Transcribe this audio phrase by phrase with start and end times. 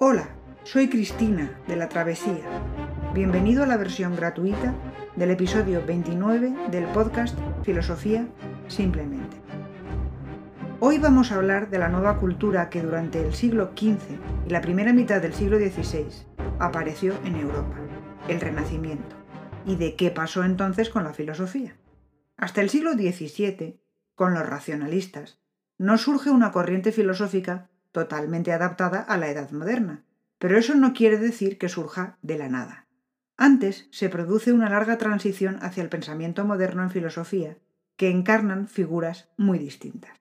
[0.00, 0.28] Hola,
[0.62, 2.44] soy Cristina de La Travesía.
[3.14, 4.72] Bienvenido a la versión gratuita
[5.16, 8.28] del episodio 29 del podcast Filosofía
[8.68, 9.38] Simplemente.
[10.78, 13.98] Hoy vamos a hablar de la nueva cultura que durante el siglo XV
[14.46, 16.06] y la primera mitad del siglo XVI
[16.60, 17.80] apareció en Europa,
[18.28, 19.16] el Renacimiento,
[19.66, 21.76] y de qué pasó entonces con la filosofía.
[22.36, 23.80] Hasta el siglo XVII,
[24.14, 25.40] con los racionalistas,
[25.76, 27.68] no surge una corriente filosófica
[27.98, 30.04] totalmente adaptada a la edad moderna,
[30.38, 32.86] pero eso no quiere decir que surja de la nada.
[33.36, 37.58] Antes se produce una larga transición hacia el pensamiento moderno en filosofía,
[37.96, 40.12] que encarnan figuras muy distintas.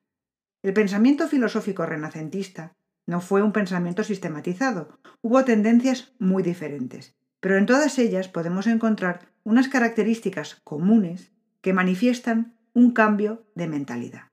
[0.64, 2.74] El pensamiento filosófico renacentista
[3.06, 9.30] no fue un pensamiento sistematizado, hubo tendencias muy diferentes, pero en todas ellas podemos encontrar
[9.44, 14.32] unas características comunes que manifiestan un cambio de mentalidad.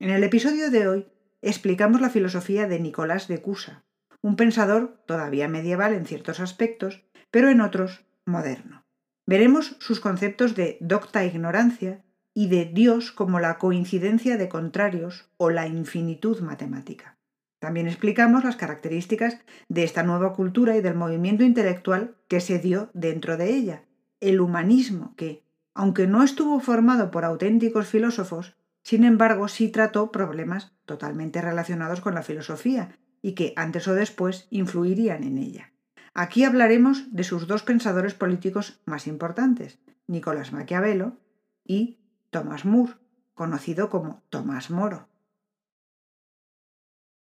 [0.00, 1.06] En el episodio de hoy
[1.42, 3.84] explicamos la filosofía de Nicolás de Cusa,
[4.22, 8.84] un pensador todavía medieval en ciertos aspectos, pero en otros moderno.
[9.26, 15.50] Veremos sus conceptos de docta ignorancia y de Dios como la coincidencia de contrarios o
[15.50, 17.16] la infinitud matemática.
[17.60, 22.90] También explicamos las características de esta nueva cultura y del movimiento intelectual que se dio
[22.94, 23.84] dentro de ella,
[24.20, 30.72] el humanismo que, aunque no estuvo formado por auténticos filósofos, sin embargo, sí trató problemas
[30.86, 35.72] totalmente relacionados con la filosofía y que antes o después influirían en ella.
[36.14, 41.18] Aquí hablaremos de sus dos pensadores políticos más importantes, Nicolás Maquiavelo
[41.64, 41.98] y
[42.30, 42.94] Thomas More,
[43.34, 45.08] conocido como Tomás Moro.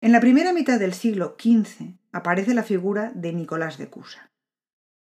[0.01, 4.31] En la primera mitad del siglo XV aparece la figura de Nicolás de Cusa.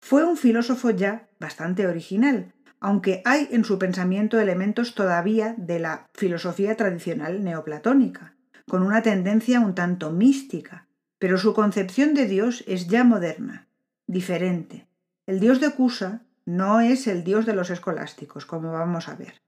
[0.00, 2.55] Fue un filósofo ya bastante original,
[2.85, 8.37] aunque hay en su pensamiento elementos todavía de la filosofía tradicional neoplatónica,
[8.69, 10.87] con una tendencia un tanto mística,
[11.19, 13.69] pero su concepción de Dios es ya moderna,
[14.07, 14.87] diferente.
[15.25, 19.41] El Dios de Cusa no es el Dios de los escolásticos, como vamos a ver.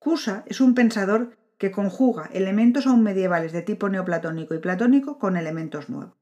[0.00, 5.36] Cusa es un pensador que conjuga elementos aún medievales de tipo neoplatónico y platónico con
[5.36, 6.18] elementos nuevos.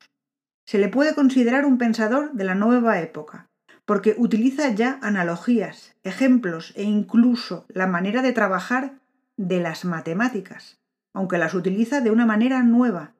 [0.67, 3.49] Se le puede considerar un pensador de la nueva época,
[3.87, 8.99] porque utiliza ya analogías, ejemplos e incluso la manera de trabajar
[9.37, 10.79] de las matemáticas,
[11.15, 13.15] aunque las utiliza de una manera nueva,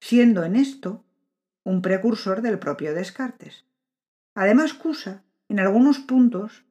[0.00, 1.04] siendo en esto
[1.64, 3.66] un precursor del propio Descartes.
[4.34, 6.64] Además, Cusa, en algunos puntos,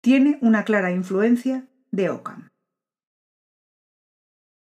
[0.00, 2.48] tiene una clara influencia de Occam.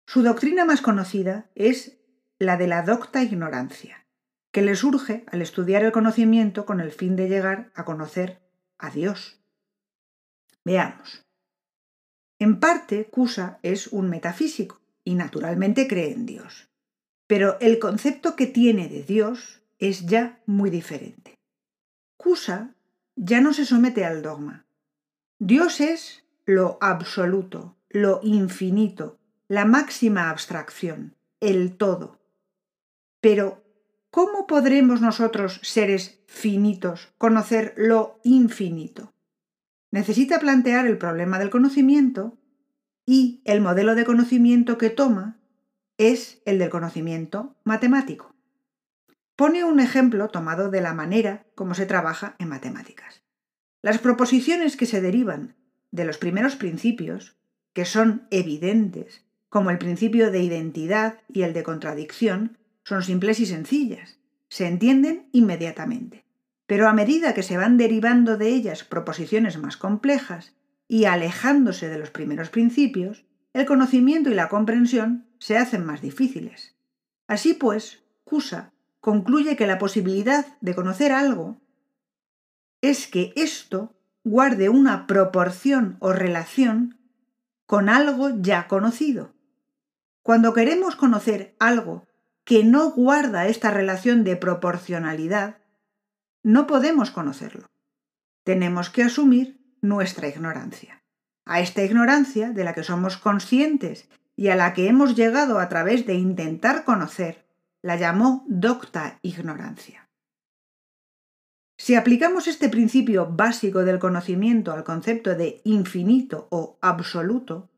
[0.08, 1.98] Su doctrina más conocida es
[2.40, 4.03] la de la docta ignorancia
[4.54, 8.40] que le surge al estudiar el conocimiento con el fin de llegar a conocer
[8.78, 9.42] a Dios.
[10.64, 11.26] Veamos.
[12.38, 16.70] En parte, Cusa es un metafísico y naturalmente cree en Dios.
[17.26, 21.40] Pero el concepto que tiene de Dios es ya muy diferente.
[22.16, 22.76] Cusa
[23.16, 24.68] ya no se somete al dogma.
[25.40, 32.20] Dios es lo absoluto, lo infinito, la máxima abstracción, el todo.
[33.20, 33.63] Pero
[34.14, 39.12] ¿cómo podremos nosotros, seres finitos, conocer lo infinito?
[39.90, 42.38] Necesita plantear el problema del conocimiento
[43.08, 45.40] y el modelo de conocimiento que toma
[45.98, 48.36] es el del conocimiento matemático.
[49.36, 53.24] Pone un ejemplo tomado de la manera como se trabaja en matemáticas.
[53.82, 55.56] Las proposiciones que se derivan
[55.90, 57.36] de los primeros principios,
[57.74, 63.46] que son evidentes, como el principio de identidad y el de contradicción, son simples y
[63.46, 66.26] sencillas, se entienden inmediatamente.
[66.68, 70.56] Pero a medida que se van derivando de ellas proposiciones más complejas
[70.88, 76.76] y alejándose de los primeros principios, el conocimiento y la comprensión se hacen más difíciles.
[77.28, 81.62] Así pues, Cusa concluye que la posibilidad de conocer algo
[82.82, 86.98] es que esto guarde una proporción o relación
[87.66, 89.34] con algo ya conocido.
[90.22, 92.08] Cuando queremos conocer algo
[92.44, 95.58] que no guarda esta relación de proporcionalidad,
[96.44, 97.68] no podemos conocerlo.
[98.44, 101.02] Tenemos que asumir nuestra ignorancia.
[101.46, 105.70] A esta ignorancia de la que somos conscientes y a la que hemos llegado a
[105.70, 107.46] través de intentar conocer,
[107.82, 110.10] la llamó docta ignorancia.
[111.78, 117.70] Si aplicamos este principio básico del conocimiento al concepto de infinito o absoluto,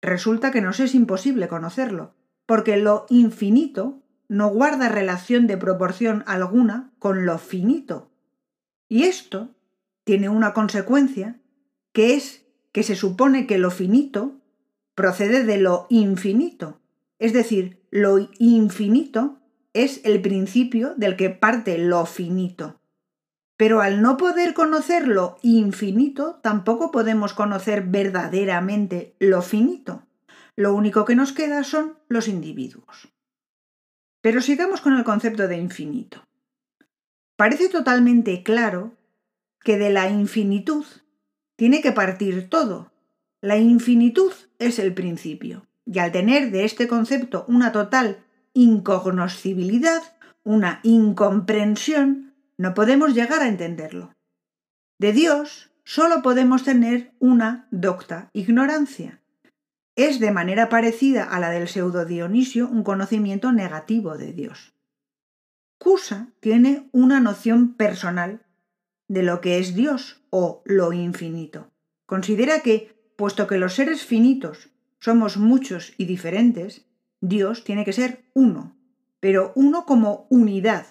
[0.00, 2.14] resulta que nos es imposible conocerlo,
[2.48, 8.10] porque lo infinito no guarda relación de proporción alguna con lo finito.
[8.88, 9.50] Y esto
[10.04, 11.38] tiene una consecuencia,
[11.92, 14.40] que es que se supone que lo finito
[14.94, 16.80] procede de lo infinito,
[17.18, 19.40] es decir, lo infinito
[19.74, 22.80] es el principio del que parte lo finito.
[23.58, 30.07] Pero al no poder conocer lo infinito, tampoco podemos conocer verdaderamente lo finito.
[30.58, 33.12] Lo único que nos queda son los individuos.
[34.20, 36.26] Pero sigamos con el concepto de infinito.
[37.36, 38.96] Parece totalmente claro
[39.62, 40.84] que de la infinitud
[41.54, 42.90] tiene que partir todo.
[43.40, 45.68] La infinitud es el principio.
[45.86, 50.02] Y al tener de este concepto una total incognoscibilidad,
[50.42, 54.12] una incomprensión, no podemos llegar a entenderlo.
[54.98, 59.22] De Dios solo podemos tener una docta ignorancia.
[59.98, 64.72] Es de manera parecida a la del pseudo Dionisio un conocimiento negativo de Dios.
[65.76, 68.46] Cusa tiene una noción personal
[69.08, 71.72] de lo que es Dios o lo infinito.
[72.06, 76.86] Considera que, puesto que los seres finitos somos muchos y diferentes,
[77.20, 78.76] Dios tiene que ser uno,
[79.18, 80.86] pero uno como unidad,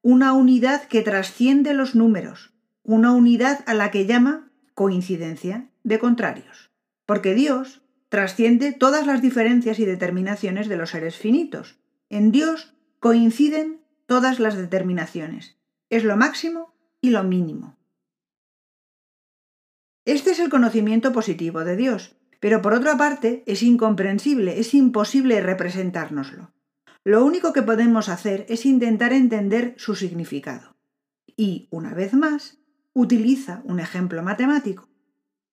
[0.00, 2.54] una unidad que trasciende los números,
[2.84, 6.70] una unidad a la que llama coincidencia de contrarios,
[7.04, 11.78] porque Dios trasciende todas las diferencias y determinaciones de los seres finitos.
[12.08, 15.56] En Dios coinciden todas las determinaciones.
[15.90, 17.76] Es lo máximo y lo mínimo.
[20.04, 25.40] Este es el conocimiento positivo de Dios, pero por otra parte es incomprensible, es imposible
[25.40, 26.52] representárnoslo.
[27.02, 30.76] Lo único que podemos hacer es intentar entender su significado.
[31.36, 32.58] Y, una vez más,
[32.92, 34.88] utiliza un ejemplo matemático.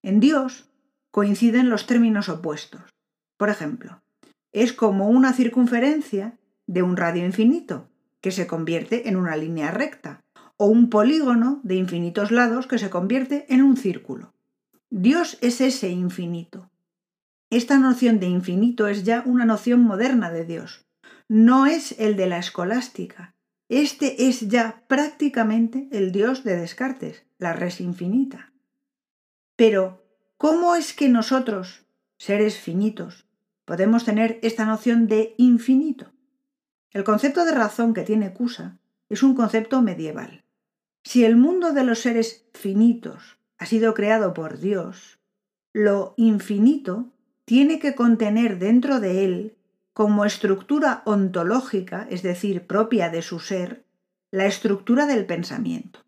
[0.02, 0.73] En Dios
[1.14, 2.82] coinciden los términos opuestos.
[3.38, 4.02] Por ejemplo,
[4.52, 7.88] es como una circunferencia de un radio infinito,
[8.20, 10.22] que se convierte en una línea recta,
[10.58, 14.34] o un polígono de infinitos lados que se convierte en un círculo.
[14.90, 16.72] Dios es ese infinito.
[17.52, 20.84] Esta noción de infinito es ya una noción moderna de Dios.
[21.30, 23.36] No es el de la escolástica.
[23.70, 28.52] Este es ya prácticamente el Dios de Descartes, la res infinita.
[29.56, 30.03] Pero,
[30.44, 31.86] ¿cómo es que nosotros,
[32.18, 33.26] seres finitos,
[33.64, 36.12] podemos tener esta noción de infinito?
[36.92, 40.44] El concepto de razón que tiene Cusa es un concepto medieval.
[41.06, 45.18] Si el mundo de los seres finitos ha sido creado por Dios,
[45.72, 47.14] lo infinito
[47.46, 49.56] tiene que contener dentro de él,
[49.94, 53.86] como estructura ontológica, es decir, propia de su ser,
[54.30, 56.02] la estructura del pensamiento.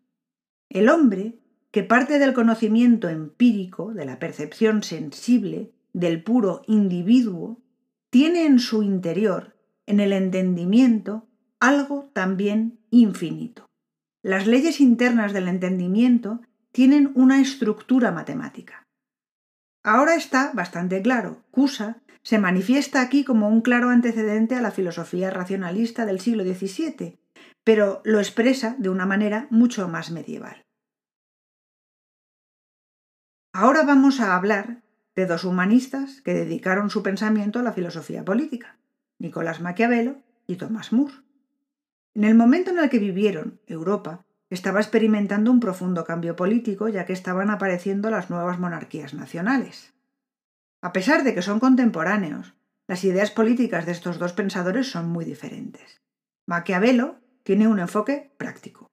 [0.68, 1.38] El hombre,
[1.76, 7.60] que parte del conocimiento empírico, de la percepción sensible, del puro individuo,
[8.08, 11.28] tiene en su interior, en el entendimiento,
[11.60, 13.66] algo también infinito.
[14.22, 16.40] Las leyes internas del entendimiento
[16.72, 18.86] tienen una estructura matemática.
[19.84, 21.42] Ahora está bastante claro.
[21.50, 27.18] Cusa se manifiesta aquí como un claro antecedente a la filosofía racionalista del siglo XVII,
[27.64, 30.65] pero lo expresa de una manera mucho más medieval.
[33.58, 34.82] Ahora vamos a hablar
[35.14, 38.76] de dos humanistas que dedicaron su pensamiento a la filosofía política,
[39.18, 41.14] Nicolás Maquiavelo y Thomas More.
[42.12, 47.06] En el momento en el que vivieron, Europa estaba experimentando un profundo cambio político ya
[47.06, 49.94] que estaban apareciendo las nuevas monarquías nacionales.
[50.82, 52.52] A pesar de que son contemporáneos,
[52.86, 56.02] las ideas políticas de estos dos pensadores son muy diferentes.
[56.44, 58.85] Maquiavelo tiene un enfoque práctico.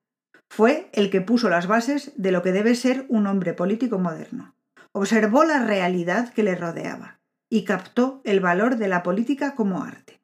[0.56, 4.54] Fue el que puso las bases de lo que debe ser un hombre político moderno.
[4.92, 10.22] Observó la realidad que le rodeaba y captó el valor de la política como arte.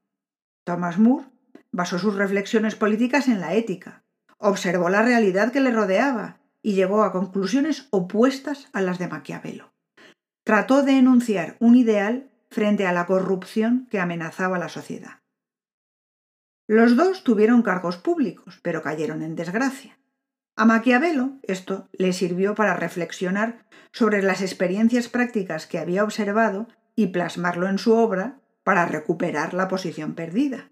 [0.65, 1.25] Thomas More
[1.71, 4.03] basó sus reflexiones políticas en la ética,
[4.37, 9.73] observó la realidad que le rodeaba y llegó a conclusiones opuestas a las de Maquiavelo.
[10.43, 15.21] Trató de enunciar un ideal frente a la corrupción que amenazaba la sociedad.
[16.67, 19.99] Los dos tuvieron cargos públicos, pero cayeron en desgracia.
[20.59, 27.07] A Maquiavelo esto le sirvió para reflexionar sobre las experiencias prácticas que había observado y
[27.07, 30.69] plasmarlo en su obra para recuperar la posición perdida.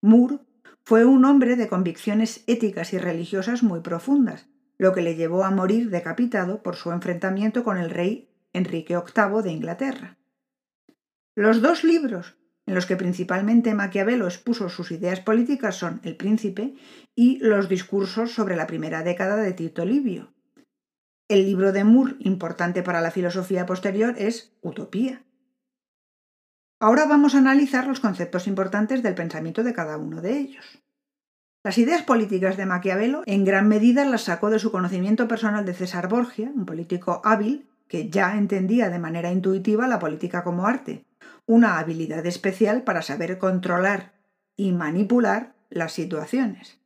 [0.00, 0.40] Moore
[0.82, 5.52] fue un hombre de convicciones éticas y religiosas muy profundas, lo que le llevó a
[5.52, 10.18] morir decapitado por su enfrentamiento con el rey Enrique VIII de Inglaterra.
[11.36, 12.34] Los dos libros
[12.66, 16.74] en los que principalmente Maquiavelo expuso sus ideas políticas son El Príncipe
[17.14, 20.32] y Los discursos sobre la primera década de Tito Livio.
[21.28, 25.24] El libro de Moore, importante para la filosofía posterior, es Utopía.
[26.80, 30.82] Ahora vamos a analizar los conceptos importantes del pensamiento de cada uno de ellos.
[31.64, 35.74] Las ideas políticas de Maquiavelo en gran medida las sacó de su conocimiento personal de
[35.74, 41.04] César Borgia, un político hábil que ya entendía de manera intuitiva la política como arte,
[41.46, 44.12] una habilidad especial para saber controlar
[44.56, 46.78] y manipular las situaciones.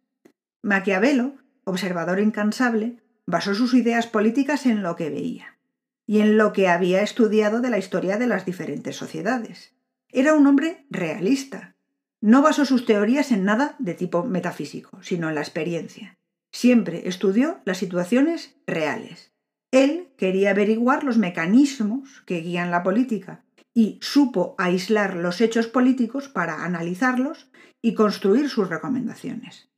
[0.63, 5.59] Maquiavelo, observador incansable, basó sus ideas políticas en lo que veía
[6.07, 9.75] y en lo que había estudiado de la historia de las diferentes sociedades.
[10.09, 11.77] Era un hombre realista.
[12.21, 16.17] No basó sus teorías en nada de tipo metafísico, sino en la experiencia.
[16.53, 19.33] Siempre estudió las situaciones reales.
[19.73, 23.45] Él quería averiguar los mecanismos que guían la política
[23.77, 27.51] y supo aislar los hechos políticos para analizarlos
[27.83, 29.69] y construir sus recomendaciones.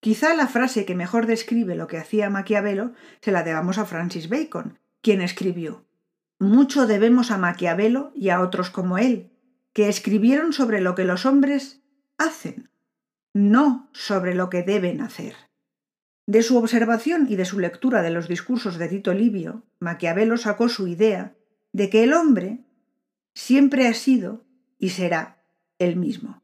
[0.00, 4.28] Quizá la frase que mejor describe lo que hacía Maquiavelo se la debamos a Francis
[4.28, 5.86] Bacon, quien escribió
[6.40, 9.30] Mucho debemos a Maquiavelo y a otros como él,
[9.72, 11.80] que escribieron sobre lo que los hombres
[12.18, 12.70] hacen,
[13.32, 15.36] no sobre lo que deben hacer.
[16.26, 20.68] De su observación y de su lectura de los discursos de Tito Livio, Maquiavelo sacó
[20.68, 21.36] su idea
[21.74, 22.63] de que el hombre
[23.34, 24.44] siempre ha sido
[24.78, 25.42] y será
[25.78, 26.42] el mismo.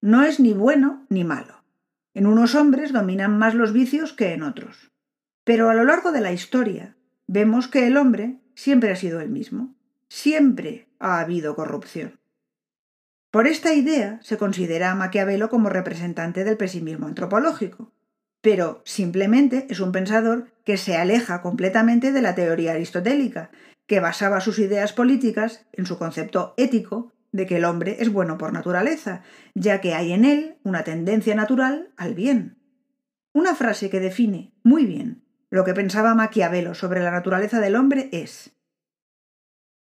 [0.00, 1.64] No es ni bueno ni malo.
[2.14, 4.90] En unos hombres dominan más los vicios que en otros.
[5.44, 9.30] Pero a lo largo de la historia vemos que el hombre siempre ha sido el
[9.30, 9.74] mismo.
[10.08, 12.18] Siempre ha habido corrupción.
[13.30, 17.92] Por esta idea se considera a Maquiavelo como representante del pesimismo antropológico,
[18.40, 23.50] pero simplemente es un pensador que se aleja completamente de la teoría aristotélica,
[23.86, 28.38] que basaba sus ideas políticas en su concepto ético de que el hombre es bueno
[28.38, 29.22] por naturaleza,
[29.54, 32.58] ya que hay en él una tendencia natural al bien.
[33.32, 38.08] Una frase que define muy bien lo que pensaba Maquiavelo sobre la naturaleza del hombre
[38.12, 38.52] es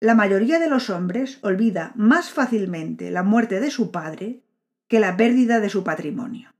[0.01, 4.43] La mayoría de los hombres olvida más fácilmente la muerte de su padre
[4.89, 6.53] que la pérdida de su patrimonio.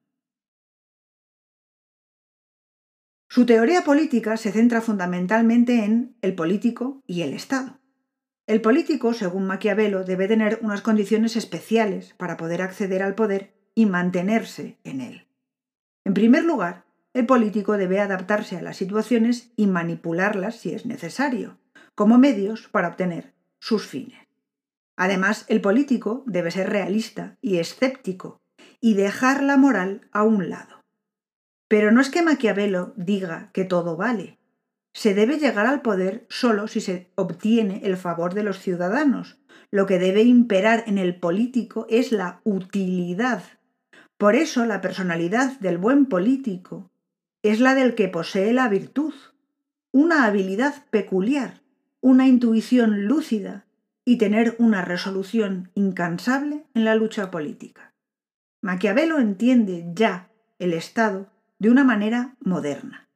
[3.35, 7.79] Su teoría política se centra fundamentalmente en el político y el Estado.
[8.47, 13.87] El político, según Maquiavelo, debe tener unas condiciones especiales para poder acceder al poder y
[13.87, 15.29] mantenerse en él.
[16.05, 16.85] En primer lugar,
[17.15, 21.57] el político debe adaptarse a las situaciones y manipularlas si es necesario,
[21.95, 24.29] como medios para obtener sus fines.
[24.95, 28.43] Además, el político debe ser realista y escéptico
[28.79, 30.82] y dejar la moral a un lado.
[31.73, 34.37] Pero no es que Maquiavelo diga que todo vale,
[34.93, 39.39] se debe llegar al poder solo si se obtiene el favor de los ciudadanos.
[39.71, 43.43] Lo que debe imperar en el político es la utilidad.
[44.19, 46.91] Por eso la personalidad del buen político
[47.43, 49.15] es la del que posee la virtud,
[49.93, 51.63] una habilidad peculiar,
[52.03, 53.65] una intuición lúcida
[54.05, 57.95] y tener una resolución incansable en la lucha política.
[58.61, 61.32] Maquiavelo entiende ya el Estado
[61.63, 63.09] de una manera moderna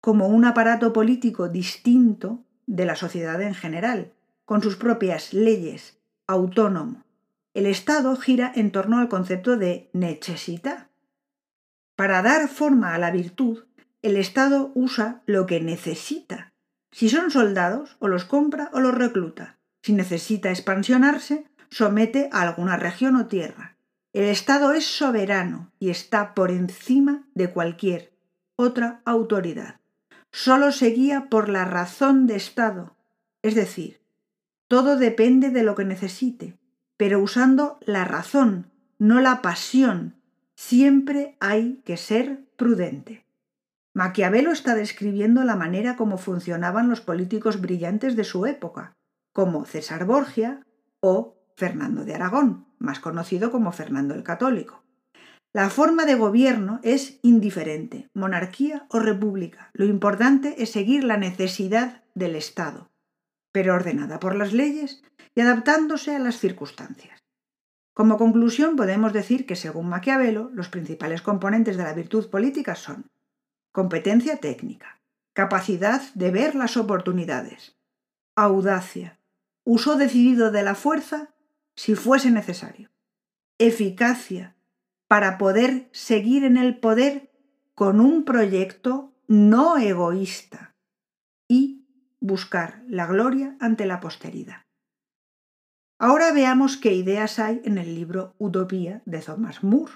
[0.00, 4.12] como un aparato político distinto de la sociedad en general,
[4.44, 5.98] con sus propias leyes,
[6.28, 7.04] autónomo.
[7.54, 10.90] El Estado gira en torno al concepto de necesita.
[11.96, 13.64] Para dar forma a la virtud,
[14.00, 16.52] el Estado usa lo que necesita.
[16.92, 19.58] Si son soldados, o los compra o los recluta.
[19.82, 23.71] Si necesita expansionarse, somete a alguna región o tierra.
[24.12, 28.12] El Estado es soberano y está por encima de cualquier
[28.56, 29.82] otra autoridad
[30.32, 32.96] solo se guía por la razón de Estado,
[33.42, 34.00] es decir,
[34.66, 36.58] todo depende de lo que necesite,
[36.96, 40.16] pero usando la razón, no la pasión.
[40.54, 43.26] Siempre hay que ser prudente.
[43.94, 48.96] Maquiavelo está describiendo la manera como funcionaban los políticos brillantes de su época,
[49.34, 50.64] como César Borgia
[51.00, 54.82] o Fernando de Aragón, más conocido como Fernando el Católico.
[55.52, 59.70] La forma de gobierno es indiferente, monarquía o república.
[59.74, 62.90] Lo importante es seguir la necesidad del Estado,
[63.52, 65.02] pero ordenada por las leyes
[65.34, 67.22] y adaptándose a las circunstancias.
[67.94, 73.10] Como conclusión podemos decir que, según Maquiavelo, los principales componentes de la virtud política son
[73.72, 75.00] competencia técnica,
[75.34, 77.76] capacidad de ver las oportunidades,
[78.34, 79.18] audacia,
[79.64, 81.31] uso decidido de la fuerza
[81.74, 82.90] si fuese necesario,
[83.58, 84.56] eficacia,
[85.08, 87.30] para poder seguir en el poder
[87.74, 90.74] con un proyecto no egoísta
[91.48, 91.86] y
[92.20, 94.64] buscar la gloria ante la posteridad.
[95.98, 99.92] Ahora veamos qué ideas hay en el libro Utopía de Thomas Moore.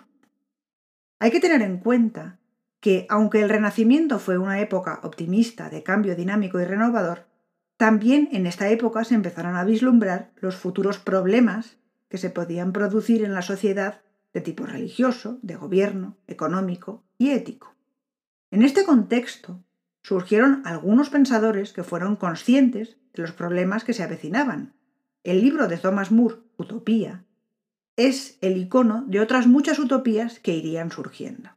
[1.18, 2.38] Hay que tener en cuenta
[2.80, 7.26] que, aunque el Renacimiento fue una época optimista de cambio dinámico y renovador,
[7.76, 11.76] también en esta época se empezaron a vislumbrar los futuros problemas
[12.08, 14.00] que se podían producir en la sociedad
[14.32, 17.74] de tipo religioso, de gobierno, económico y ético.
[18.50, 19.62] En este contexto
[20.02, 24.74] surgieron algunos pensadores que fueron conscientes de los problemas que se avecinaban.
[25.24, 27.24] El libro de Thomas Moore, Utopía,
[27.96, 31.50] es el icono de otras muchas utopías que irían surgiendo.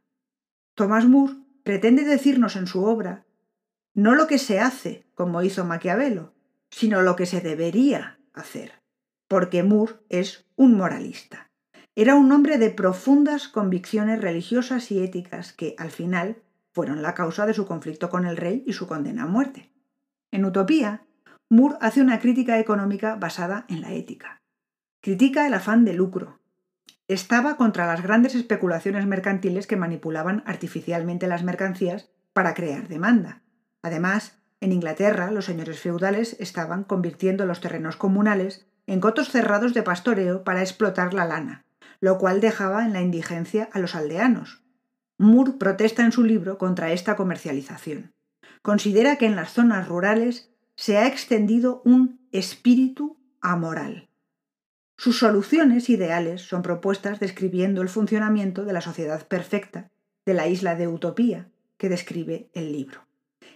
[0.74, 3.24] Thomas Moore pretende decirnos en su obra
[3.94, 6.32] no lo que se hace, como hizo Maquiavelo,
[6.70, 8.72] sino lo que se debería hacer,
[9.28, 11.50] porque Moore es un moralista.
[11.96, 16.42] Era un hombre de profundas convicciones religiosas y éticas que, al final,
[16.72, 19.72] fueron la causa de su conflicto con el rey y su condena a muerte.
[20.30, 21.04] En Utopía,
[21.48, 24.40] Moore hace una crítica económica basada en la ética.
[25.02, 26.38] Critica el afán de lucro.
[27.08, 33.42] Estaba contra las grandes especulaciones mercantiles que manipulaban artificialmente las mercancías para crear demanda.
[33.82, 39.82] Además, en Inglaterra los señores feudales estaban convirtiendo los terrenos comunales en cotos cerrados de
[39.82, 41.64] pastoreo para explotar la lana,
[42.00, 44.62] lo cual dejaba en la indigencia a los aldeanos.
[45.18, 48.12] Moore protesta en su libro contra esta comercialización.
[48.62, 54.08] Considera que en las zonas rurales se ha extendido un espíritu amoral.
[54.96, 59.90] Sus soluciones ideales son propuestas describiendo el funcionamiento de la sociedad perfecta
[60.26, 63.09] de la isla de Utopía que describe el libro.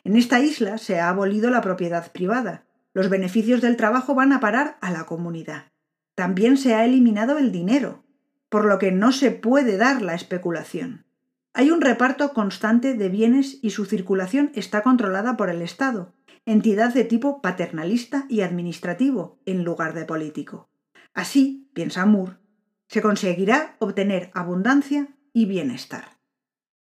[0.05, 2.67] En esta isla se ha abolido la propiedad privada.
[2.93, 5.73] Los beneficios del trabajo van a parar a la comunidad.
[6.15, 8.05] También se ha eliminado el dinero,
[8.49, 11.07] por lo que no se puede dar la especulación.
[11.55, 16.13] Hay un reparto constante de bienes y su circulación está controlada por el Estado,
[16.45, 20.69] entidad de tipo paternalista y administrativo en lugar de político.
[21.15, 22.37] Así, piensa Moore,
[22.89, 26.19] se conseguirá obtener abundancia y bienestar.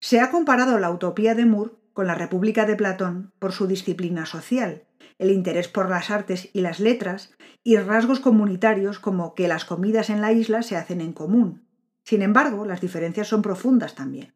[0.00, 4.26] Se ha comparado la utopía de Moore con la República de Platón por su disciplina
[4.26, 4.84] social,
[5.18, 10.08] el interés por las artes y las letras, y rasgos comunitarios como que las comidas
[10.08, 11.66] en la isla se hacen en común.
[12.04, 14.32] Sin embargo, las diferencias son profundas también.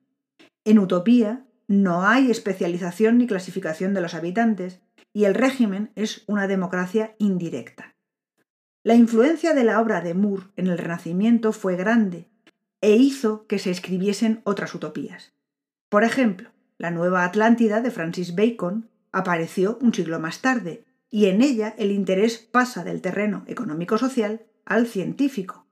[0.64, 4.82] En Utopía no hay especialización ni clasificación de los habitantes,
[5.12, 7.94] y el régimen es una democracia indirecta.
[8.82, 12.28] La influencia de la obra de Moore en el Renacimiento fue grande
[12.82, 15.32] e hizo que se escribiesen otras utopías.
[15.88, 21.43] Por ejemplo, la Nueva Atlántida de Francis Bacon apareció un siglo más tarde, y en
[21.43, 25.67] ella el interés pasa del terreno económico-social al científico.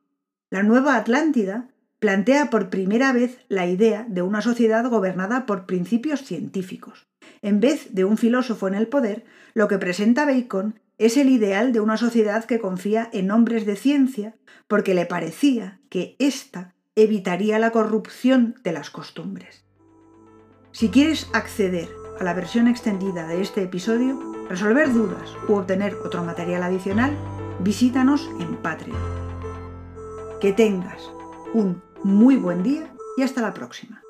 [0.50, 6.22] La Nueva Atlántida plantea por primera vez la idea de una sociedad gobernada por principios
[6.22, 7.06] científicos.
[7.42, 11.72] En vez de un filósofo en el poder, lo que presenta Bacon es el ideal
[11.72, 14.36] de una sociedad que confía en hombres de ciencia
[14.68, 19.64] porque le parecía que ésta evitaría la corrupción de las costumbres.
[20.72, 26.24] Si quieres acceder a la versión extendida de este episodio, resolver dudas u obtener otro
[26.24, 27.14] material adicional,
[27.60, 28.98] visítanos en Patreon.
[30.40, 31.12] Que tengas
[31.52, 34.01] un muy buen día y hasta la próxima.